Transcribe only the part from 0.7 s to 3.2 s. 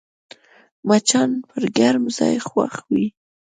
مچان پر ګرم ځای خوښ وي